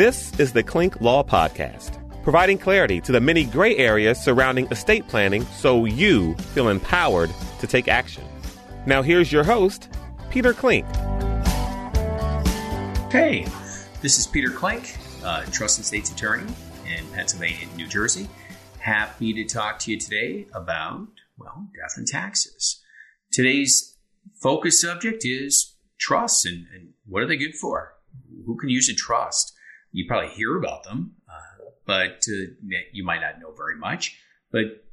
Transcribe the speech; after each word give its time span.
This 0.00 0.32
is 0.40 0.50
the 0.50 0.64
Klenk 0.64 1.02
Law 1.02 1.22
Podcast, 1.22 2.00
providing 2.22 2.56
clarity 2.56 3.02
to 3.02 3.12
the 3.12 3.20
many 3.20 3.44
gray 3.44 3.76
areas 3.76 4.18
surrounding 4.18 4.66
estate 4.68 5.06
planning 5.08 5.44
so 5.44 5.84
you 5.84 6.34
feel 6.54 6.70
empowered 6.70 7.30
to 7.58 7.66
take 7.66 7.86
action. 7.86 8.24
Now, 8.86 9.02
here's 9.02 9.30
your 9.30 9.44
host, 9.44 9.90
Peter 10.30 10.54
Klenk. 10.54 10.86
Hey, 13.12 13.46
this 14.00 14.18
is 14.18 14.26
Peter 14.26 14.48
Klenk, 14.48 14.96
uh, 15.22 15.44
Trust 15.50 15.76
and 15.76 15.84
Estates 15.84 16.10
Attorney 16.10 16.50
in 16.86 17.06
Pennsylvania 17.12 17.58
and 17.64 17.76
New 17.76 17.86
Jersey. 17.86 18.26
Happy 18.78 19.34
to 19.34 19.44
talk 19.44 19.80
to 19.80 19.90
you 19.90 20.00
today 20.00 20.46
about, 20.54 21.08
well, 21.36 21.66
death 21.78 21.98
and 21.98 22.06
taxes. 22.06 22.80
Today's 23.30 23.98
focus 24.40 24.80
subject 24.80 25.26
is 25.26 25.74
trusts 25.98 26.46
and, 26.46 26.68
and 26.74 26.94
what 27.06 27.22
are 27.22 27.26
they 27.26 27.36
good 27.36 27.54
for? 27.54 27.96
Who 28.46 28.56
can 28.56 28.70
use 28.70 28.88
a 28.88 28.94
trust? 28.94 29.58
You 29.92 30.06
probably 30.06 30.30
hear 30.30 30.56
about 30.56 30.84
them, 30.84 31.16
uh, 31.28 31.64
but 31.86 32.24
uh, 32.28 32.52
you 32.92 33.04
might 33.04 33.20
not 33.20 33.40
know 33.40 33.52
very 33.56 33.76
much. 33.76 34.16
But 34.52 34.84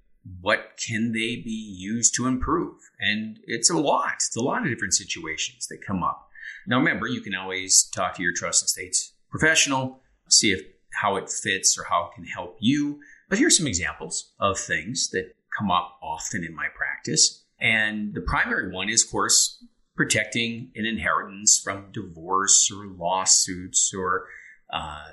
what 0.42 0.80
can 0.86 1.12
they 1.12 1.38
be 1.38 1.76
used 1.78 2.16
to 2.16 2.28
improve? 2.28 2.78
And 3.00 3.40
it's 3.46 3.70
a 3.70 3.78
lot. 3.78 4.16
It's 4.16 4.36
a 4.36 4.41
lot 4.41 4.64
of 4.64 4.70
different 4.70 4.94
situations 4.94 5.68
that 5.68 5.86
come 5.86 6.04
up. 6.04 6.30
Now, 6.66 6.78
remember, 6.78 7.08
you 7.08 7.22
can 7.22 7.36
always 7.36 7.84
talk 7.84 8.16
to 8.16 8.24
your 8.24 8.34
trust 8.34 8.64
and 8.64 8.68
estates 8.68 9.14
professional, 9.30 10.02
see 10.30 10.52
if 10.52 10.62
how 10.94 11.16
it 11.18 11.30
fits 11.30 11.77
or 11.77 11.84
how 11.84 12.05
it 12.05 12.16
can 12.16 12.26
help 12.26 12.58
you. 12.60 13.00
But 13.30 13.40
here's 13.40 13.58
some 13.58 13.68
examples 13.68 14.34
of 14.40 14.58
things 14.58 15.10
that 15.12 15.34
come 15.58 15.72
up 15.72 15.98
often 16.02 16.44
in 16.44 16.55
my 16.55 16.68
practice. 16.76 17.44
And 17.60 18.14
the 18.14 18.22
primary 18.22 18.72
one 18.74 18.90
is, 18.90 19.04
of 19.04 19.12
course, 19.12 19.64
protecting 19.96 20.72
an 20.76 20.86
inheritance 20.86 21.60
from 21.64 21.91
divorce 21.91 22.72
or 22.72 22.88
lawsuits 22.88 23.91
or 23.98 24.27
uh, 24.71 25.03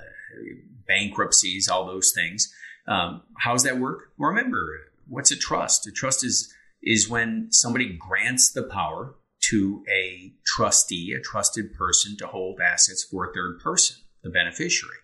bankruptcies, 0.87 1.67
all 1.67 1.85
those 1.85 2.11
things. 2.13 2.53
Um, 2.87 3.23
how 3.39 3.53
does 3.53 3.63
that 3.63 3.79
work? 3.79 4.11
Well, 4.17 4.29
remember, 4.29 4.67
what's 5.07 5.31
a 5.31 5.37
trust? 5.37 5.87
A 5.87 5.91
trust 5.91 6.23
is 6.23 6.53
is 6.83 7.09
when 7.09 7.47
somebody 7.51 7.97
grants 7.97 8.51
the 8.51 8.61
power 8.61 9.15
to 9.49 9.83
a 9.91 10.33
trustee, 10.45 11.15
a 11.17 11.21
trusted 11.21 11.73
person, 11.73 12.15
to 12.17 12.27
hold 12.27 12.59
assets 12.59 13.03
for 13.03 13.25
a 13.25 13.33
third 13.33 13.59
person, 13.59 13.97
the 14.23 14.29
beneficiary. 14.29 14.97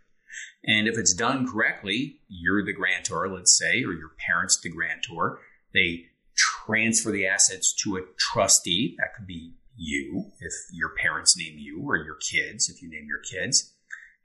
And 0.64 0.88
if 0.88 0.98
it's 0.98 1.14
done 1.14 1.48
correctly, 1.48 2.20
you're 2.28 2.64
the 2.64 2.74
grantor, 2.74 3.28
let's 3.30 3.58
say, 3.58 3.84
or 3.84 3.94
your 3.94 4.12
parents 4.28 4.60
the 4.62 4.70
grantor. 4.70 5.40
They 5.74 6.06
transfer 6.36 7.12
the 7.12 7.28
assets 7.28 7.74
to 7.84 7.98
a 7.98 8.02
trustee. 8.18 8.96
That 9.00 9.16
could 9.16 9.26
be 9.26 9.56
you, 9.76 10.32
if 10.40 10.54
your 10.72 10.94
parents 11.02 11.36
name 11.36 11.58
you, 11.58 11.82
or 11.84 11.98
your 11.98 12.16
kids, 12.16 12.70
if 12.70 12.82
you 12.82 12.90
name 12.90 13.08
your 13.08 13.20
kids. 13.20 13.74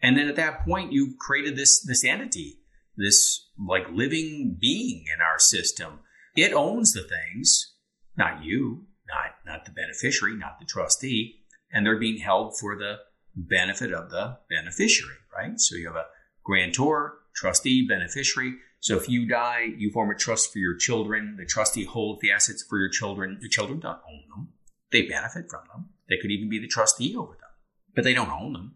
And 0.02 0.16
then 0.16 0.28
at 0.28 0.36
that 0.36 0.64
point, 0.64 0.92
you've 0.92 1.18
created 1.18 1.56
this, 1.56 1.80
this 1.80 2.04
entity, 2.04 2.60
this 2.96 3.48
like 3.58 3.86
living 3.90 4.56
being 4.60 5.04
in 5.14 5.20
our 5.20 5.38
system. 5.38 6.00
It 6.34 6.52
owns 6.52 6.92
the 6.92 7.02
things, 7.02 7.74
not 8.16 8.44
you, 8.44 8.86
not, 9.08 9.36
not 9.46 9.64
the 9.64 9.70
beneficiary, 9.70 10.36
not 10.36 10.58
the 10.60 10.66
trustee. 10.66 11.40
And 11.72 11.84
they're 11.84 11.98
being 11.98 12.18
held 12.18 12.58
for 12.58 12.76
the 12.76 12.98
benefit 13.34 13.92
of 13.92 14.10
the 14.10 14.38
beneficiary, 14.48 15.16
right? 15.34 15.58
So 15.60 15.76
you 15.76 15.86
have 15.86 15.96
a 15.96 16.06
grantor, 16.44 17.18
trustee, 17.34 17.86
beneficiary. 17.86 18.54
So 18.80 18.96
if 18.96 19.08
you 19.08 19.26
die, 19.26 19.68
you 19.76 19.90
form 19.90 20.10
a 20.10 20.14
trust 20.14 20.52
for 20.52 20.58
your 20.58 20.76
children. 20.76 21.36
The 21.38 21.44
trustee 21.44 21.84
holds 21.84 22.20
the 22.20 22.30
assets 22.30 22.64
for 22.68 22.78
your 22.78 22.88
children. 22.88 23.38
The 23.40 23.48
children 23.48 23.80
don't 23.80 23.98
own 24.08 24.22
them. 24.30 24.48
They 24.92 25.02
benefit 25.02 25.46
from 25.50 25.62
them. 25.72 25.90
They 26.08 26.16
could 26.20 26.30
even 26.30 26.48
be 26.48 26.60
the 26.60 26.68
trustee 26.68 27.16
over 27.16 27.32
them, 27.32 27.50
but 27.94 28.04
they 28.04 28.14
don't 28.14 28.30
own 28.30 28.52
them. 28.52 28.75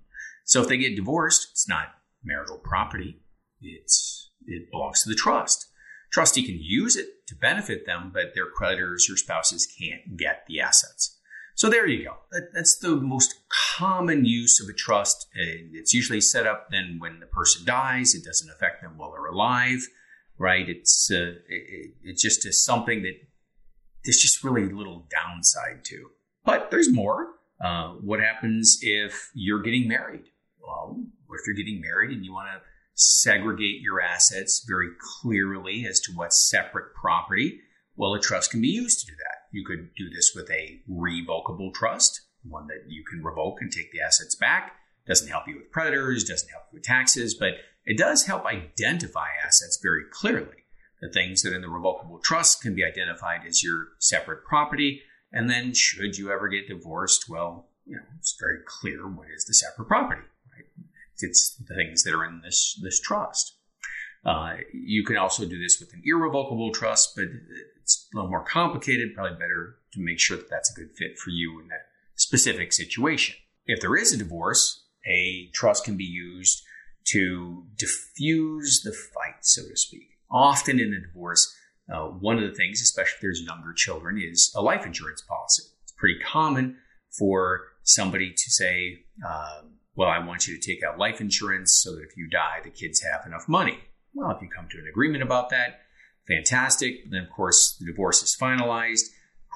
So 0.51 0.61
if 0.61 0.67
they 0.67 0.79
get 0.79 0.97
divorced, 0.97 1.47
it's 1.53 1.69
not 1.69 1.95
marital 2.25 2.59
property. 2.59 3.21
It's, 3.61 4.31
it 4.47 4.69
belongs 4.73 5.05
to 5.05 5.09
the 5.09 5.15
trust. 5.15 5.67
Trustee 6.11 6.43
can 6.43 6.59
use 6.61 6.97
it 6.97 7.25
to 7.29 7.37
benefit 7.37 7.87
them, 7.87 8.11
but 8.13 8.35
their 8.35 8.51
creditors 8.51 9.09
or 9.09 9.17
spouses 9.17 9.65
can't 9.65 10.17
get 10.17 10.43
the 10.49 10.61
assets. 10.61 11.17
So 11.55 11.71
there 11.71 11.87
you 11.87 12.05
go. 12.05 12.17
That, 12.33 12.49
that's 12.53 12.77
the 12.77 12.97
most 12.97 13.37
common 13.77 14.25
use 14.25 14.61
of 14.61 14.69
a 14.69 14.73
trust. 14.73 15.29
And 15.37 15.71
it's 15.73 15.95
usually 15.95 16.21
set 16.21 16.49
up 16.49 16.67
then 16.73 16.97
when 16.99 17.21
the 17.21 17.27
person 17.27 17.65
dies. 17.65 18.13
It 18.17 18.25
doesn't 18.25 18.51
affect 18.51 18.83
them 18.83 18.95
while 18.97 19.13
they're 19.13 19.27
alive, 19.27 19.87
right? 20.37 20.69
It's 20.69 21.13
uh, 21.13 21.35
it, 21.49 22.19
just 22.19 22.43
something 22.65 23.03
that 23.03 23.15
there's 24.05 24.19
just 24.19 24.43
really 24.43 24.65
little 24.65 25.07
downside 25.09 25.85
to. 25.85 26.11
But 26.45 26.73
there's 26.73 26.93
more. 26.93 27.35
Uh, 27.61 27.91
what 28.01 28.19
happens 28.19 28.81
if 28.83 29.31
you're 29.33 29.63
getting 29.63 29.87
married? 29.87 30.25
Well, 30.63 31.03
if 31.33 31.47
you're 31.47 31.57
getting 31.57 31.81
married 31.81 32.11
and 32.11 32.25
you 32.25 32.33
want 32.33 32.49
to 32.49 32.61
segregate 32.95 33.81
your 33.81 34.01
assets 34.01 34.65
very 34.67 34.91
clearly 35.23 35.87
as 35.89 36.01
to 36.01 36.13
what's 36.13 36.49
separate 36.49 36.95
property? 36.95 37.61
Well, 37.97 38.15
a 38.15 38.21
trust 38.21 38.51
can 38.51 38.61
be 38.61 38.69
used 38.69 39.01
to 39.01 39.07
do 39.07 39.17
that. 39.17 39.49
You 39.53 39.65
could 39.65 39.95
do 39.97 40.11
this 40.11 40.33
with 40.35 40.51
a 40.51 40.81
revocable 40.89 41.73
trust, 41.73 42.21
one 42.43 42.67
that 42.69 42.85
you 42.89 43.05
can 43.05 43.23
revoke 43.23 43.61
and 43.61 43.73
take 43.73 43.93
the 43.93 44.01
assets 44.01 44.35
back. 44.35 44.73
Doesn't 45.07 45.29
help 45.29 45.49
you 45.49 45.57
with 45.57 45.73
creditors, 45.73 46.25
doesn't 46.25 46.51
help 46.51 46.65
you 46.71 46.77
with 46.77 46.85
taxes, 46.85 47.35
but 47.35 47.55
it 47.85 47.97
does 47.97 48.27
help 48.27 48.45
identify 48.45 49.29
assets 49.45 49.79
very 49.83 50.05
clearly. 50.11 50.65
The 51.01 51.11
things 51.11 51.43
that 51.43 51.55
in 51.55 51.63
the 51.63 51.69
revocable 51.69 52.19
trust 52.19 52.63
can 52.63 52.75
be 52.75 52.85
identified 52.85 53.41
as 53.47 53.63
your 53.63 53.89
separate 53.99 54.45
property. 54.45 55.03
And 55.33 55.49
then, 55.49 55.73
should 55.73 56.19
you 56.19 56.31
ever 56.31 56.49
get 56.49 56.69
divorced, 56.69 57.29
well, 57.29 57.69
you 57.87 57.97
know, 57.97 58.03
it's 58.19 58.37
very 58.39 58.59
clear 58.67 59.09
what 59.09 59.29
is 59.35 59.47
the 59.47 59.55
separate 59.55 59.89
property. 59.89 60.23
It's 61.23 61.57
the 61.57 61.75
things 61.75 62.03
that 62.05 62.15
are 62.15 62.25
in 62.25 62.41
this 62.43 62.79
this 62.83 63.01
trust. 63.01 63.57
Uh, 64.25 64.57
you 64.75 65.03
can 65.05 65.17
also 65.17 65.47
do 65.47 65.59
this 65.59 65.81
with 65.81 65.93
an 65.95 66.03
irrevocable 66.05 66.73
trust, 66.73 67.17
but 67.17 67.27
it's 67.81 68.09
a 68.13 68.17
little 68.17 68.31
more 68.31 68.45
complicated. 68.45 69.15
Probably 69.15 69.39
better 69.39 69.77
to 69.93 70.01
make 70.01 70.21
sure 70.21 70.37
that 70.37 70.51
that's 70.51 70.71
a 70.71 70.75
good 70.75 70.91
fit 70.97 71.19
for 71.19 71.31
you 71.31 71.61
in 71.61 71.69
that 71.69 71.87
specific 72.17 72.73
situation. 72.73 73.37
If 73.67 73.81
there 73.81 73.97
is 73.97 74.13
a 74.13 74.19
divorce, 74.19 74.85
a 75.07 75.49
trust 75.55 75.85
can 75.85 75.97
be 75.97 76.05
used 76.05 76.63
to 77.09 77.65
diffuse 77.77 78.83
the 78.83 78.93
fight, 78.93 79.43
so 79.43 79.63
to 79.63 79.77
speak 79.77 80.11
often 80.31 80.79
in 80.79 80.95
a 80.95 81.01
divorce, 81.01 81.55
uh, 81.93 82.07
one 82.07 82.37
of 82.37 82.49
the 82.49 82.55
things, 82.55 82.81
especially 82.81 83.17
if 83.17 83.21
there's 83.21 83.43
younger 83.43 83.73
children, 83.73 84.19
is 84.19 84.53
a 84.55 84.63
life 84.63 84.87
insurance 84.87 85.23
policy. 85.23 85.65
It's 85.83 85.93
pretty 85.93 86.21
common 86.21 86.77
for 87.19 87.63
somebody 87.83 88.33
to 88.33 88.51
say, 88.51 89.05
uh, 89.27 89.63
well, 89.95 90.09
I 90.09 90.25
want 90.25 90.47
you 90.47 90.59
to 90.59 90.67
take 90.67 90.83
out 90.83 90.99
life 90.99 91.21
insurance 91.21 91.73
so 91.83 91.93
that 91.93 92.03
if 92.03 92.17
you 92.17 92.29
die, 92.29 92.61
the 92.63 92.71
kids 92.71 93.03
have 93.03 93.27
enough 93.27 93.49
money. 93.49 93.79
Well, 94.15 94.31
if 94.31 94.43
you 94.43 94.49
come 94.49 94.69
to 94.71 94.79
an 94.79 94.89
agreement 94.89 95.23
about 95.23 95.51
that, 95.51 95.81
fantastic. 96.27 97.05
But 97.05 97.11
then, 97.13 97.25
of 97.25 97.31
course, 97.31 97.77
the 97.79 97.87
divorce 97.87 98.23
is 98.23 98.37
finalized. 98.41 99.07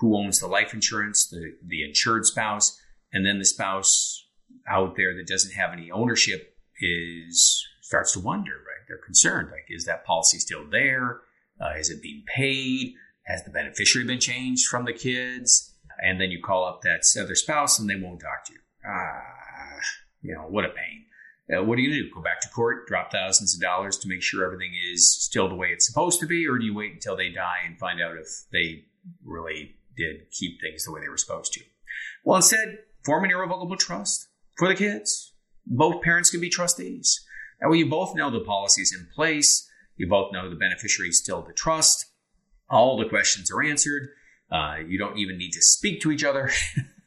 Who 0.01 0.17
owns 0.17 0.41
the 0.41 0.47
life 0.47 0.75
insurance? 0.75 1.29
The, 1.29 1.57
the 1.67 1.85
insured 1.85 2.27
spouse. 2.27 2.81
And 3.13 3.25
then 3.25 3.39
the 3.39 3.45
spouse 3.45 4.27
out 4.69 4.97
there 4.97 5.15
that 5.15 5.27
doesn't 5.27 5.55
have 5.55 5.73
any 5.73 5.91
ownership 5.91 6.57
is 6.81 7.65
starts 7.81 8.13
to 8.13 8.21
wonder, 8.21 8.53
right? 8.53 8.75
they're 8.89 8.99
concerned. 8.99 9.49
Like, 9.51 9.67
is 9.69 9.85
that 9.87 10.05
policy 10.05 10.39
still 10.39 10.69
there? 10.71 11.21
Uh, 11.61 11.79
is 11.79 11.91
it 11.91 12.03
being 12.03 12.25
paid? 12.27 12.95
Has 13.27 13.43
the 13.45 13.51
beneficiary 13.51 14.07
been 14.07 14.21
changed 14.21 14.67
from 14.67 14.85
the 14.85 14.93
kids? 14.93 15.75
And 15.99 16.21
then 16.21 16.31
you 16.31 16.43
call 16.43 16.65
up 16.65 16.83
that 16.83 17.05
other 17.21 17.35
spouse 17.35 17.79
and 17.79 17.89
they 17.89 17.97
won't 17.97 18.21
talk 18.21 18.45
to 18.47 18.53
you. 18.53 18.59
Ah, 18.87 19.23
you 20.25 20.35
know, 20.35 20.47
what 20.49 20.65
a 20.65 20.71
pain. 20.71 21.05
Uh, 21.55 21.63
what 21.63 21.79
are 21.79 21.83
you 21.83 22.03
do? 22.03 22.11
Go 22.15 22.23
back 22.23 22.41
to 22.41 22.49
court, 22.49 22.87
drop 22.87 23.13
thousands 23.13 23.55
of 23.55 23.61
dollars 23.61 23.99
to 23.99 24.09
make 24.09 24.23
sure 24.23 24.45
everything 24.45 24.73
is 24.93 25.15
still 25.15 25.49
the 25.49 25.55
way 25.55 25.69
it's 25.69 25.87
supposed 25.87 26.19
to 26.21 26.27
be? 26.27 26.49
Or 26.49 26.59
do 26.59 26.65
you 26.65 26.75
wait 26.75 26.95
until 26.95 27.17
they 27.17 27.29
die 27.29 27.59
and 27.67 27.79
find 27.79 28.01
out 28.01 28.17
if 28.17 28.27
they 28.51 28.85
really 29.23 29.77
did 29.95 30.31
keep 30.31 30.61
things 30.61 30.85
the 30.85 30.93
way 30.93 31.03
they 31.03 31.09
were 31.09 31.19
supposed 31.19 31.53
to? 31.53 31.61
Well, 32.25 32.37
instead, 32.37 32.79
form 33.05 33.25
an 33.25 33.31
irrevocable 33.31 33.77
trust 33.77 34.29
for 34.57 34.69
the 34.69 34.75
kids. 34.75 35.35
Both 35.67 36.03
parents 36.03 36.31
can 36.31 36.41
be 36.41 36.49
trustees. 36.49 37.23
That 37.61 37.69
way, 37.69 37.79
you 37.79 37.91
both 37.91 38.17
know 38.17 38.31
the 38.31 38.41
policies 38.41 38.95
in 38.99 39.07
place. 39.15 39.69
You 39.97 40.09
both 40.09 40.33
know 40.33 40.49
the 40.49 40.57
beneficiary 40.57 41.11
is 41.11 41.19
still 41.19 41.43
the 41.43 41.53
trust. 41.53 42.07
All 42.71 42.97
the 42.97 43.09
questions 43.09 43.51
are 43.51 43.63
answered. 43.63 44.09
Uh, 44.51 44.77
you 44.87 44.99
don't 44.99 45.19
even 45.19 45.37
need 45.37 45.53
to 45.53 45.63
speak 45.63 46.01
to 46.01 46.11
each 46.11 46.25
other, 46.25 46.51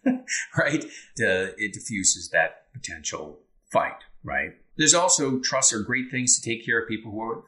right? 0.58 0.84
Uh, 0.84 1.54
it 1.58 1.74
diffuses 1.74 2.30
that 2.32 2.67
potential 2.80 3.40
fight, 3.72 4.04
right? 4.24 4.52
There's 4.78 4.94
also 4.94 5.40
trusts 5.40 5.74
are 5.74 5.82
great 5.82 6.12
things 6.12 6.40
to 6.40 6.50
take 6.50 6.66
care 6.66 6.80
of 6.82 6.88
people 6.88 7.12
who 7.12 7.22
are 7.22 7.44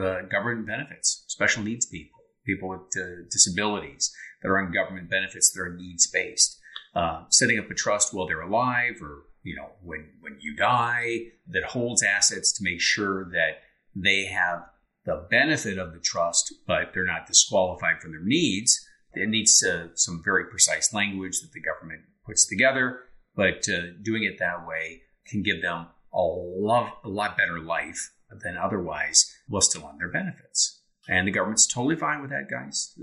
uh, 0.00 0.22
government 0.22 0.66
benefits, 0.66 1.24
special 1.28 1.62
needs 1.62 1.86
people, 1.86 2.20
people 2.44 2.68
with 2.68 2.80
uh, 2.96 3.24
disabilities 3.30 4.12
that 4.42 4.48
are 4.48 4.58
on 4.58 4.72
government 4.72 5.08
benefits 5.08 5.50
that 5.52 5.60
are 5.60 5.76
needs 5.76 6.06
based. 6.06 6.58
Uh, 6.94 7.24
setting 7.30 7.58
up 7.58 7.70
a 7.70 7.74
trust 7.74 8.12
while 8.12 8.26
they're 8.26 8.42
alive 8.42 8.96
or 9.00 9.22
you 9.42 9.56
know, 9.56 9.70
when, 9.82 10.08
when 10.20 10.38
you 10.40 10.54
die, 10.56 11.18
that 11.48 11.64
holds 11.64 12.02
assets 12.02 12.52
to 12.52 12.64
make 12.64 12.80
sure 12.80 13.24
that 13.30 13.62
they 13.94 14.26
have 14.26 14.64
the 15.04 15.26
benefit 15.30 15.78
of 15.78 15.92
the 15.92 15.98
trust, 15.98 16.54
but 16.66 16.92
they're 16.94 17.04
not 17.04 17.26
disqualified 17.26 18.00
from 18.00 18.12
their 18.12 18.22
needs. 18.22 18.86
It 19.14 19.28
needs 19.28 19.62
uh, 19.64 19.88
some 19.94 20.22
very 20.24 20.46
precise 20.46 20.94
language 20.94 21.40
that 21.40 21.52
the 21.52 21.60
government 21.60 22.02
puts 22.24 22.46
together, 22.46 23.00
but 23.34 23.68
uh, 23.68 23.92
doing 24.02 24.24
it 24.24 24.38
that 24.38 24.66
way 24.66 25.02
can 25.26 25.42
give 25.42 25.62
them 25.62 25.86
a 26.12 26.20
lot, 26.20 26.98
a 27.04 27.08
lot 27.08 27.36
better 27.36 27.58
life 27.60 28.12
than 28.42 28.56
otherwise 28.56 29.34
while 29.48 29.62
still 29.62 29.84
on 29.84 29.98
their 29.98 30.10
benefits. 30.10 30.80
And 31.08 31.26
the 31.26 31.32
government's 31.32 31.66
totally 31.66 31.96
fine 31.96 32.20
with 32.20 32.30
that, 32.30 32.48
guys. 32.48 32.96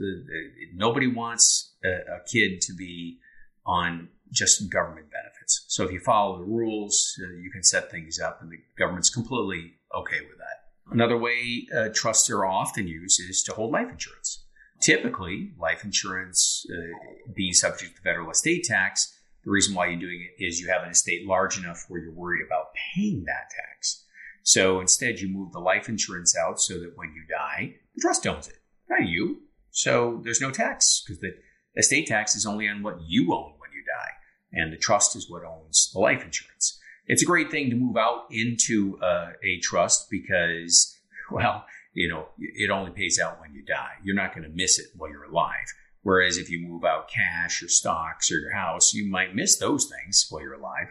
Nobody 0.73 1.07
wants 1.07 1.73
a, 1.83 1.89
a 1.89 2.19
kid 2.31 2.61
to 2.61 2.73
be 2.73 3.19
on 3.65 4.09
just 4.31 4.71
government 4.71 5.07
benefits. 5.11 5.65
So 5.67 5.83
if 5.83 5.91
you 5.91 5.99
follow 5.99 6.37
the 6.37 6.45
rules, 6.45 7.19
uh, 7.21 7.33
you 7.37 7.51
can 7.51 7.63
set 7.63 7.91
things 7.91 8.19
up, 8.19 8.41
and 8.41 8.51
the 8.51 8.57
government's 8.77 9.09
completely 9.09 9.73
okay 9.93 10.21
with 10.21 10.37
that. 10.37 10.93
Another 10.93 11.17
way 11.17 11.67
uh, 11.75 11.89
trusts 11.93 12.29
are 12.29 12.45
often 12.45 12.87
used 12.87 13.21
is 13.29 13.43
to 13.43 13.53
hold 13.53 13.71
life 13.71 13.89
insurance. 13.91 14.45
Typically, 14.81 15.51
life 15.59 15.83
insurance 15.83 16.65
uh, 16.71 17.31
being 17.35 17.53
subject 17.53 17.97
to 17.97 18.01
federal 18.01 18.31
estate 18.31 18.63
tax, 18.63 19.18
the 19.43 19.51
reason 19.51 19.73
why 19.75 19.87
you're 19.87 19.99
doing 19.99 20.21
it 20.21 20.43
is 20.43 20.59
you 20.59 20.69
have 20.69 20.83
an 20.83 20.89
estate 20.89 21.25
large 21.25 21.57
enough 21.57 21.85
where 21.87 22.01
you're 22.01 22.13
worried 22.13 22.45
about 22.45 22.73
paying 22.95 23.23
that 23.25 23.49
tax. 23.55 24.03
So 24.43 24.79
instead, 24.79 25.19
you 25.19 25.29
move 25.29 25.51
the 25.51 25.59
life 25.59 25.89
insurance 25.89 26.35
out 26.35 26.59
so 26.59 26.79
that 26.79 26.93
when 26.95 27.13
you 27.13 27.23
die, 27.29 27.75
the 27.95 28.01
trust 28.01 28.25
owns 28.25 28.47
it, 28.47 28.57
not 28.89 29.07
you. 29.07 29.41
So 29.71 30.21
there's 30.23 30.41
no 30.41 30.51
tax 30.51 31.03
because 31.05 31.19
the 31.21 31.35
estate 31.77 32.07
tax 32.07 32.35
is 32.35 32.45
only 32.45 32.67
on 32.67 32.83
what 32.83 32.99
you 33.01 33.33
own 33.33 33.53
when 33.59 33.71
you 33.71 33.83
die, 33.85 34.11
and 34.53 34.73
the 34.73 34.77
trust 34.77 35.15
is 35.15 35.29
what 35.29 35.43
owns 35.43 35.91
the 35.93 35.99
life 35.99 36.23
insurance. 36.23 36.79
It's 37.07 37.23
a 37.23 37.25
great 37.25 37.49
thing 37.49 37.69
to 37.69 37.75
move 37.75 37.97
out 37.97 38.25
into 38.29 38.99
uh, 39.01 39.31
a 39.43 39.59
trust 39.61 40.09
because, 40.09 40.97
well, 41.31 41.65
you 41.93 42.07
know, 42.07 42.27
it 42.39 42.69
only 42.69 42.91
pays 42.91 43.19
out 43.19 43.39
when 43.41 43.53
you 43.53 43.63
die. 43.63 43.93
You're 44.03 44.15
not 44.15 44.33
going 44.33 44.49
to 44.49 44.55
miss 44.55 44.79
it 44.79 44.87
while 44.95 45.09
you're 45.09 45.23
alive. 45.25 45.73
Whereas 46.03 46.37
if 46.37 46.49
you 46.49 46.65
move 46.65 46.85
out 46.85 47.09
cash 47.09 47.61
or 47.61 47.67
stocks 47.67 48.31
or 48.31 48.39
your 48.39 48.53
house, 48.53 48.93
you 48.93 49.09
might 49.09 49.35
miss 49.35 49.57
those 49.57 49.85
things 49.89 50.25
while 50.29 50.41
you're 50.41 50.53
alive. 50.53 50.87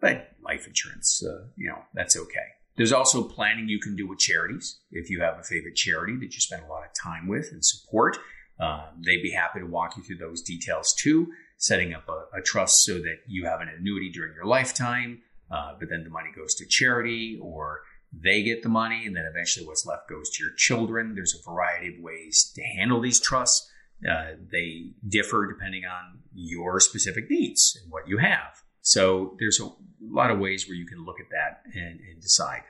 But 0.00 0.32
life 0.42 0.66
insurance, 0.66 1.22
uh, 1.24 1.46
you 1.56 1.68
know, 1.68 1.78
that's 1.94 2.16
okay. 2.16 2.46
There's 2.76 2.92
also 2.92 3.22
planning 3.22 3.68
you 3.68 3.80
can 3.80 3.96
do 3.96 4.08
with 4.08 4.18
charities. 4.18 4.80
If 4.90 5.10
you 5.10 5.20
have 5.20 5.38
a 5.38 5.42
favorite 5.42 5.76
charity 5.76 6.16
that 6.16 6.34
you 6.34 6.40
spend 6.40 6.64
a 6.64 6.68
lot 6.68 6.84
of 6.84 6.90
time 7.00 7.28
with 7.28 7.50
and 7.52 7.64
support, 7.64 8.18
uh, 8.58 8.86
they'd 9.04 9.22
be 9.22 9.32
happy 9.32 9.60
to 9.60 9.66
walk 9.66 9.96
you 9.96 10.02
through 10.02 10.16
those 10.16 10.42
details 10.42 10.94
too. 10.94 11.28
Setting 11.58 11.94
up 11.94 12.08
a, 12.08 12.38
a 12.38 12.42
trust 12.42 12.84
so 12.84 12.94
that 12.94 13.18
you 13.26 13.44
have 13.44 13.60
an 13.60 13.68
annuity 13.68 14.10
during 14.10 14.34
your 14.34 14.46
lifetime, 14.46 15.22
uh, 15.50 15.74
but 15.78 15.88
then 15.90 16.02
the 16.02 16.10
money 16.10 16.30
goes 16.34 16.54
to 16.56 16.66
charity 16.66 17.38
or 17.40 17.82
they 18.12 18.42
get 18.42 18.62
the 18.62 18.68
money 18.68 19.06
and 19.06 19.16
then 19.16 19.24
eventually 19.24 19.66
what's 19.66 19.86
left 19.86 20.08
goes 20.08 20.30
to 20.30 20.42
your 20.42 20.52
children. 20.54 21.14
There's 21.14 21.34
a 21.34 21.50
variety 21.50 21.94
of 21.96 22.02
ways 22.02 22.52
to 22.54 22.62
handle 22.62 23.00
these 23.00 23.20
trusts. 23.20 23.70
Uh, 24.08 24.36
they 24.50 24.90
differ 25.08 25.46
depending 25.46 25.84
on 25.84 26.18
your 26.34 26.80
specific 26.80 27.30
needs 27.30 27.78
and 27.80 27.92
what 27.92 28.08
you 28.08 28.18
have. 28.18 28.62
So 28.80 29.36
there's 29.38 29.60
a 29.60 29.68
lot 30.00 30.30
of 30.30 30.40
ways 30.40 30.66
where 30.66 30.76
you 30.76 30.86
can 30.86 31.04
look 31.04 31.20
at 31.20 31.30
that 31.30 31.62
and, 31.74 32.00
and 32.00 32.20
decide. 32.20 32.62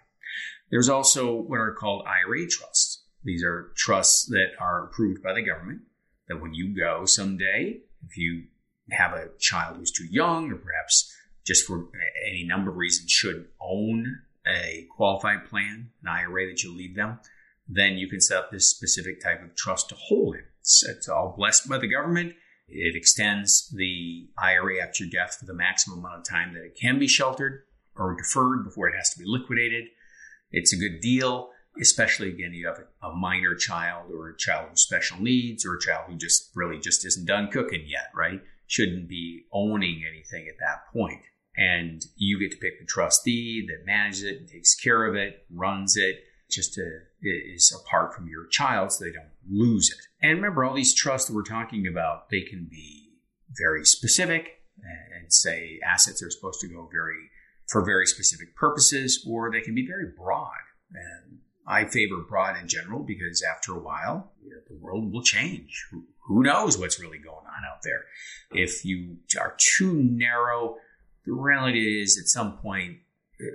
There's 0.70 0.88
also 0.88 1.34
what 1.34 1.58
are 1.58 1.74
called 1.74 2.06
IRA 2.06 2.46
trusts. 2.48 3.04
These 3.24 3.44
are 3.44 3.72
trusts 3.76 4.26
that 4.26 4.48
are 4.58 4.84
approved 4.84 5.22
by 5.22 5.32
the 5.32 5.42
government 5.42 5.82
that 6.28 6.40
when 6.40 6.54
you 6.54 6.76
go 6.76 7.04
someday, 7.06 7.80
if 8.06 8.16
you 8.16 8.44
have 8.90 9.12
a 9.12 9.28
child 9.38 9.76
who's 9.76 9.92
too 9.92 10.06
young 10.10 10.50
or 10.50 10.56
perhaps 10.56 11.14
just 11.46 11.66
for 11.66 11.88
any 12.26 12.44
number 12.44 12.70
of 12.70 12.76
reasons 12.76 13.10
should 13.10 13.48
own 13.60 14.20
a 14.46 14.86
qualified 14.96 15.46
plan, 15.46 15.90
an 16.02 16.08
IRA 16.08 16.48
that 16.48 16.62
you 16.62 16.76
leave 16.76 16.96
them, 16.96 17.18
then 17.68 17.96
you 17.96 18.08
can 18.08 18.20
set 18.20 18.38
up 18.38 18.50
this 18.50 18.68
specific 18.68 19.20
type 19.22 19.42
of 19.42 19.54
trust 19.56 19.88
to 19.88 19.94
hold 19.94 20.34
it. 20.36 20.44
It's, 20.62 20.84
it's 20.88 21.08
all 21.08 21.34
blessed 21.36 21.68
by 21.68 21.78
the 21.78 21.88
government. 21.88 22.34
It 22.68 22.96
extends 22.96 23.68
the 23.76 24.28
IRA 24.38 24.80
after 24.80 25.04
death 25.04 25.36
for 25.38 25.46
the 25.46 25.54
maximum 25.54 25.98
amount 25.98 26.20
of 26.20 26.28
time 26.28 26.54
that 26.54 26.64
it 26.64 26.78
can 26.80 26.98
be 26.98 27.08
sheltered 27.08 27.64
or 27.96 28.16
deferred 28.16 28.64
before 28.64 28.88
it 28.88 28.96
has 28.96 29.10
to 29.10 29.18
be 29.18 29.24
liquidated. 29.26 29.86
It's 30.52 30.72
a 30.72 30.78
good 30.78 31.00
deal, 31.00 31.50
especially 31.80 32.28
again, 32.28 32.54
you 32.54 32.66
have 32.68 32.78
a 33.02 33.12
minor 33.12 33.54
child 33.56 34.12
or 34.12 34.28
a 34.28 34.36
child 34.36 34.70
with 34.70 34.78
special 34.78 35.20
needs 35.20 35.66
or 35.66 35.74
a 35.74 35.80
child 35.80 36.04
who 36.08 36.16
just 36.16 36.50
really 36.54 36.78
just 36.78 37.04
isn't 37.04 37.26
done 37.26 37.50
cooking 37.50 37.84
yet, 37.86 38.10
right? 38.14 38.40
Shouldn't 38.68 39.08
be 39.08 39.46
owning 39.52 40.04
anything 40.08 40.46
at 40.48 40.58
that 40.60 40.92
point. 40.92 41.22
And 41.56 42.02
you 42.16 42.38
get 42.38 42.52
to 42.52 42.56
pick 42.56 42.78
the 42.78 42.86
trustee 42.86 43.66
that 43.66 43.84
manages 43.84 44.22
it, 44.22 44.48
takes 44.48 44.74
care 44.74 45.04
of 45.06 45.16
it, 45.16 45.44
runs 45.50 45.96
it, 45.96 46.22
just 46.52 46.78
is 47.22 47.74
apart 47.84 48.14
from 48.14 48.28
your 48.28 48.46
child 48.46 48.92
so 48.92 49.04
they 49.04 49.12
don't 49.12 49.30
lose 49.48 49.90
it. 49.90 50.26
And 50.26 50.36
remember, 50.36 50.64
all 50.64 50.74
these 50.74 50.94
trusts 50.94 51.28
that 51.28 51.34
we're 51.34 51.42
talking 51.42 51.86
about, 51.86 52.30
they 52.30 52.42
can 52.42 52.68
be 52.70 53.08
very 53.58 53.84
specific 53.84 54.60
and 55.12 55.32
say 55.32 55.80
assets 55.84 56.22
are 56.22 56.30
supposed 56.30 56.60
to 56.60 56.68
go 56.68 56.88
very 56.92 57.30
for 57.68 57.84
very 57.84 58.06
specific 58.06 58.54
purposes, 58.54 59.24
or 59.28 59.50
they 59.50 59.60
can 59.60 59.74
be 59.74 59.86
very 59.86 60.06
broad. 60.16 60.50
And 60.92 61.38
I 61.66 61.86
favor 61.86 62.16
broad 62.28 62.58
in 62.58 62.68
general 62.68 63.02
because 63.02 63.42
after 63.42 63.72
a 63.72 63.78
while, 63.78 64.32
the 64.68 64.76
world 64.76 65.12
will 65.12 65.22
change. 65.22 65.86
Who 66.26 66.42
knows 66.42 66.76
what's 66.76 67.00
really 67.00 67.18
going 67.18 67.46
on 67.46 67.64
out 67.70 67.82
there? 67.82 68.04
If 68.50 68.84
you 68.84 69.18
are 69.40 69.56
too 69.58 69.94
narrow, 69.94 70.76
the 71.24 71.32
reality 71.32 72.02
is 72.02 72.18
at 72.18 72.28
some 72.28 72.58
point, 72.58 72.98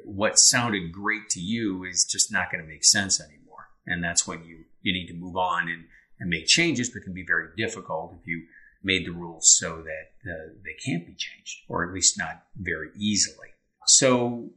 what 0.04 0.40
sounded 0.40 0.92
great 0.92 1.30
to 1.30 1.40
you 1.40 1.84
is 1.84 2.06
just 2.06 2.32
not 2.32 2.52
going 2.52 2.64
to 2.64 2.70
make 2.70 2.84
sense 2.84 3.22
anymore. 3.22 3.70
And 3.86 4.04
that's 4.04 4.28
when 4.28 4.44
you, 4.44 4.66
you 4.82 4.94
need 4.94 5.08
to 5.08 5.14
move 5.14 5.38
on 5.38 5.70
and, 5.70 5.86
and 6.20 6.30
make 6.30 6.48
changes, 6.48 6.90
but 6.90 7.04
can 7.04 7.14
be 7.14 7.26
very 7.26 7.50
difficult 7.56 8.16
if 8.20 8.28
you 8.28 8.44
made 8.84 9.06
the 9.06 9.12
rules 9.12 9.56
so 9.58 9.84
that 9.84 10.30
uh, 10.30 10.54
they 10.64 10.74
can't 10.86 11.06
be 11.06 11.16
changed, 11.16 11.60
or 11.68 11.88
at 11.88 11.94
least 11.94 12.18
not 12.18 12.44
very 12.56 12.90
easily. 12.98 13.48
So 13.86 14.50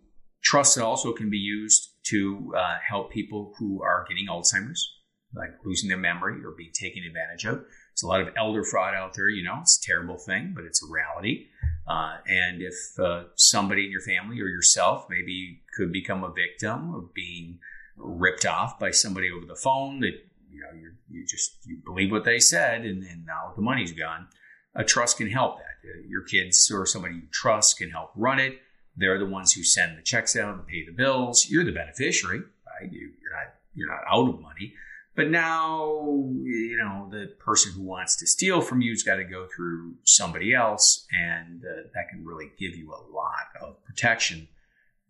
trust 0.43 0.79
also 0.79 1.13
can 1.13 1.31
be 1.31 1.39
used 1.39 1.91
to 2.05 2.53
uh, 2.57 2.79
help 2.87 3.13
people 3.13 3.55
who 3.59 3.83
are 3.83 4.05
getting 4.09 4.27
Alzheimer's, 4.29 4.97
like 5.35 5.51
losing 5.65 5.89
their 5.89 5.99
memory 5.99 6.45
or 6.45 6.53
being 6.57 6.73
taken 6.73 7.05
advantage 7.05 7.45
of. 7.47 7.65
There's 7.95 8.03
a 8.03 8.09
lot 8.09 8.21
of 8.21 8.29
elder 8.37 8.65
fraud 8.65 8.95
out 8.95 9.15
there. 9.15 9.29
You 9.29 9.45
know, 9.45 9.59
it's 9.61 9.79
a 9.83 9.87
terrible 9.87 10.19
thing, 10.19 10.53
but 10.55 10.65
it's 10.65 10.83
a 10.83 10.87
reality. 10.91 11.49
Uh, 11.87 12.19
and 12.27 12.63
if 12.63 12.75
uh, 12.99 13.25
somebody 13.37 13.87
in 13.87 13.91
your 13.91 14.01
family 14.01 14.41
or 14.41 14.47
yourself 14.47 15.07
maybe 15.11 15.63
could 15.77 15.93
become 15.93 16.23
a 16.23 16.33
victim 16.33 16.95
of 16.95 17.13
being 17.15 17.59
ripped 17.97 18.47
off 18.47 18.79
by 18.79 18.91
somebody 18.91 19.31
over 19.31 19.45
the 19.45 19.57
phone 19.57 20.01
that 20.01 20.15
you 20.51 20.61
know 20.61 20.69
you 21.11 21.27
just 21.27 21.57
you 21.67 21.79
believe 21.85 22.11
what 22.11 22.25
they 22.25 22.39
said 22.39 22.83
and, 22.83 23.03
and 23.03 23.27
now 23.27 23.53
the 23.57 23.63
money's 23.63 23.93
gone, 23.93 24.29
a 24.75 24.85
trust 24.85 25.19
can 25.19 25.29
help 25.29 25.59
that. 25.59 25.65
Uh, 25.83 26.01
your 26.07 26.23
kids 26.23 26.71
or 26.73 26.87
somebody 26.87 27.15
you 27.15 27.23
trust 27.33 27.79
can 27.79 27.91
help 27.91 28.11
run 28.15 28.39
it 28.39 28.61
they're 28.97 29.19
the 29.19 29.27
ones 29.27 29.53
who 29.53 29.63
send 29.63 29.97
the 29.97 30.03
checks 30.03 30.37
out 30.37 30.55
and 30.55 30.67
pay 30.67 30.85
the 30.85 30.93
bills. 30.93 31.47
You're 31.49 31.65
the 31.65 31.73
beneficiary, 31.73 32.41
right? 32.41 32.93
You, 32.93 33.09
are 33.09 33.45
not 33.45 33.55
you're 33.75 33.89
not 33.89 34.03
out 34.11 34.29
of 34.29 34.41
money. 34.41 34.75
But 35.17 35.31
now, 35.31 36.03
you 36.43 36.79
know, 36.79 37.09
the 37.11 37.33
person 37.39 37.73
who 37.73 37.83
wants 37.83 38.17
to 38.17 38.27
steal 38.27 38.61
from 38.61 38.81
you's 38.81 39.03
got 39.03 39.17
to 39.17 39.25
go 39.25 39.47
through 39.55 39.97
somebody 40.05 40.55
else, 40.55 41.07
and 41.13 41.63
uh, 41.65 41.89
that 41.95 42.09
can 42.11 42.25
really 42.25 42.53
give 42.59 42.77
you 42.77 42.93
a 42.93 43.13
lot 43.13 43.49
of 43.61 43.85
protection 43.85 44.49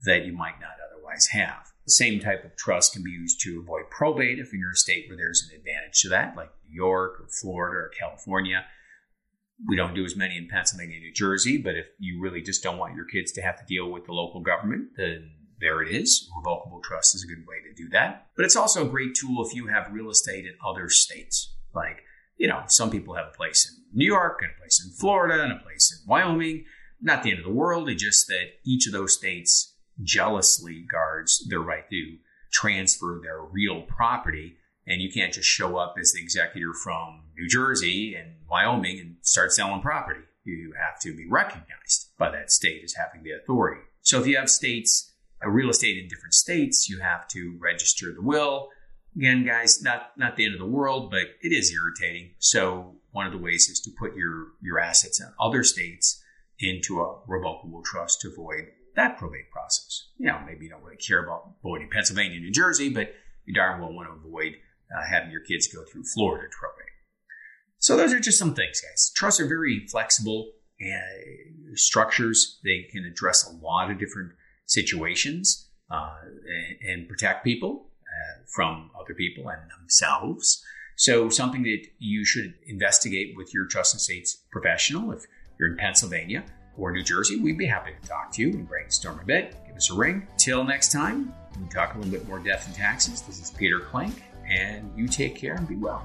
that 0.05 0.25
you 0.25 0.33
might 0.33 0.59
not 0.61 0.77
otherwise 0.91 1.29
have. 1.29 1.71
The 1.85 1.93
same 1.93 2.19
type 2.21 2.45
of 2.45 2.57
trust 2.57 2.95
can 2.95 3.03
be 3.03 3.11
used 3.11 3.41
to 3.43 3.61
avoid 3.61 3.91
probate 3.91 4.39
if 4.39 4.53
you're 4.53 4.71
in 4.71 4.75
a 4.75 4.77
state 4.77 5.07
where 5.09 5.17
there's 5.17 5.49
an 5.49 5.59
advantage 5.59 6.01
to 6.03 6.09
that, 6.11 6.37
like 6.37 6.51
New 6.69 6.75
York 6.75 7.21
or 7.21 7.29
Florida 7.29 7.77
or 7.77 7.91
California. 7.99 8.65
We 9.69 9.77
don't 9.77 9.95
do 9.95 10.05
as 10.05 10.17
many 10.17 10.39
in 10.39 10.49
Pennsylvania 10.49 10.97
and 10.97 11.05
New 11.05 11.13
Jersey, 11.13 11.59
but 11.59 11.77
if 11.77 11.87
you 11.99 12.21
really 12.23 12.41
just 12.41 12.63
don't 12.63 12.79
want 12.79 12.95
your 12.95 13.05
kids 13.05 13.33
to 13.33 13.43
have 13.43 13.59
to 13.59 13.67
deal 13.67 13.91
with 13.91 14.07
the 14.07 14.13
local 14.13 14.41
government, 14.41 14.91
then 14.97 15.33
there 15.61 15.83
it 15.83 15.95
is. 15.95 16.31
Revocable 16.37 16.81
trust 16.83 17.15
is 17.15 17.25
a 17.25 17.27
good 17.27 17.47
way 17.47 17.57
to 17.69 17.75
do 17.75 17.89
that. 17.91 18.29
But 18.37 18.45
it's 18.45 18.57
also 18.57 18.87
a 18.87 18.89
great 18.89 19.15
tool 19.15 19.45
if 19.45 19.55
you 19.55 19.67
have 19.69 19.93
real 19.93 20.11
estate 20.11 20.47
in 20.47 20.55
other 20.65 20.89
states. 20.89 21.55
Like, 21.75 22.03
you 22.37 22.49
know, 22.49 22.63
some 22.67 22.91
people 22.91 23.15
have 23.15 23.29
a 23.29 23.37
place 23.37 23.71
in 23.71 23.99
New 23.99 24.07
York 24.07 24.41
and 24.43 24.51
a 24.51 24.61
place 24.61 24.83
in 24.85 24.91
Florida 24.93 25.43
and 25.43 25.53
a 25.53 25.63
place 25.63 25.93
in 25.93 26.09
Wyoming. 26.09 26.65
Not 27.01 27.23
the 27.23 27.31
end 27.31 27.41
of 27.41 27.45
the 27.45 27.53
world. 27.53 27.89
It's 27.89 28.03
just 28.03 28.27
that 28.29 28.47
each 28.65 28.87
of 28.87 28.93
those 28.93 29.17
states 29.17 29.75
jealously 30.03 30.87
guards 30.91 31.47
their 31.49 31.61
right 31.61 31.89
to 31.91 32.17
transfer 32.51 33.21
their 33.23 33.43
real 33.43 33.83
property 33.83 34.57
and 34.87 35.01
you 35.01 35.11
can't 35.11 35.33
just 35.33 35.49
show 35.49 35.77
up 35.77 35.95
as 36.01 36.13
the 36.13 36.21
executor 36.21 36.73
from 36.73 37.23
New 37.37 37.49
Jersey 37.49 38.15
and 38.15 38.35
Wyoming 38.51 38.99
and 38.99 39.17
start 39.23 39.53
selling 39.53 39.81
property. 39.81 40.21
You 40.45 40.75
have 40.79 41.01
to 41.03 41.15
be 41.15 41.29
recognized 41.29 42.11
by 42.19 42.31
that 42.31 42.51
state 42.51 42.83
as 42.83 42.95
having 42.95 43.23
the 43.23 43.33
authority. 43.33 43.83
So 44.03 44.21
if 44.21 44.27
you 44.27 44.37
have 44.37 44.51
states, 44.51 45.10
a 45.43 45.51
real 45.51 45.71
estate 45.71 45.99
in 45.99 46.09
different 46.09 46.35
states, 46.35 46.89
you 46.89 47.01
have 47.01 47.29
to 47.29 47.57
register 47.61 48.13
the 48.15 48.23
will. 48.23 48.69
Again, 49.17 49.45
guys, 49.45 49.83
not 49.83 50.13
not 50.17 50.37
the 50.37 50.45
end 50.45 50.55
of 50.55 50.61
the 50.61 50.67
world, 50.67 51.11
but 51.11 51.25
it 51.43 51.53
is 51.53 51.73
irritating. 51.73 52.35
So 52.39 52.97
one 53.13 53.27
of 53.27 53.33
the 53.33 53.39
ways 53.39 53.69
is 53.69 53.81
to 53.81 53.91
put 53.99 54.15
your 54.15 54.49
your 54.63 54.79
assets 54.79 55.21
in 55.21 55.27
other 55.41 55.65
states 55.65 56.23
into 56.59 57.01
a 57.01 57.21
revocable 57.27 57.83
trust 57.85 58.21
to 58.21 58.29
avoid 58.29 58.67
that 58.97 59.19
probate 59.19 59.51
process. 59.51 60.09
You 60.19 60.27
know, 60.27 60.41
maybe 60.47 60.65
you 60.65 60.71
don't 60.71 60.83
really 60.83 60.97
care 60.97 61.25
about 61.25 61.55
avoiding 61.61 61.91
Pennsylvania, 61.91 62.39
New 62.39 62.53
Jersey, 62.53 62.91
but 62.91 63.15
you 63.47 63.55
darn 63.55 63.81
well 63.81 63.93
want 63.93 64.09
to 64.09 64.29
avoid 64.29 64.55
uh, 64.95 65.05
having 65.09 65.31
your 65.31 65.41
kids 65.41 65.69
go 65.69 65.85
through 65.85 66.05
Florida 66.05 66.49
probate. 66.51 66.87
So 67.79 67.97
those 67.97 68.13
are 68.13 68.21
just 68.21 68.39
some 68.39 68.55
things, 68.55 68.81
guys. 68.81 69.11
Trusts 69.15 69.41
are 69.41 69.47
very 69.47 69.87
flexible 69.91 70.53
uh, 70.83 71.75
structures. 71.75 72.61
They 72.63 72.87
can 72.93 73.05
address 73.05 73.47
a 73.47 73.57
lot 73.65 73.91
of 73.91 73.99
different 73.99 74.33
situations. 74.71 75.71
uh, 75.91 76.15
and, 76.47 76.91
and, 76.91 77.09
protect 77.09 77.45
people 77.45 77.87
uh, 78.07 78.43
from 78.47 78.91
other 79.01 79.15
people 79.15 79.49
and 79.49 79.61
themselves. 79.79 80.63
So, 80.97 81.29
something 81.29 81.63
that 81.65 81.83
you 81.99 82.25
should 82.25 82.55
investigate 82.67 83.35
with 83.37 83.53
your 83.53 83.67
trust 83.67 83.95
and 83.95 84.01
estates 84.01 84.35
professional. 84.53 85.13
If 85.13 85.25
you're 85.59 85.71
in 85.71 85.77
Pennsylvania 85.77 86.45
or 86.77 86.93
New 86.93 87.03
Jersey, 87.03 87.41
we'd 87.41 87.59
be 87.59 87.67
happy 87.67 87.91
to 88.01 88.09
talk 88.09 88.33
to 88.35 88.43
you 88.43 88.51
and 88.51 88.69
brainstorm 88.69 89.19
a 89.21 89.25
bit. 89.25 89.57
Give 89.67 89.77
us 89.77 89.91
a 89.91 89.95
ring. 89.95 90.27
Till 90.39 90.63
next 90.63 90.93
time, 90.93 91.35
we 91.61 91.69
talk 91.69 91.95
a 91.95 91.99
little 91.99 92.13
bit 92.13 92.27
more 92.29 92.39
death 92.39 92.67
and 92.67 92.75
taxes. 92.75 93.23
This 93.23 93.41
is 93.41 93.51
Peter 93.51 93.81
Klenk, 93.81 94.15
and 94.49 94.93
you 94.97 95.09
take 95.09 95.35
care 95.35 95.55
and 95.55 95.67
be 95.67 95.77
well. 95.77 96.05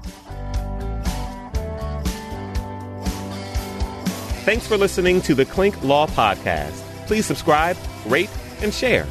Thanks 4.44 4.66
for 4.66 4.76
listening 4.76 5.20
to 5.22 5.34
the 5.34 5.44
Klenk 5.44 5.80
Law 5.82 6.06
Podcast. 6.06 6.82
Please 7.06 7.26
subscribe, 7.26 7.76
rate, 8.06 8.30
and 8.62 8.72
share. 8.72 9.06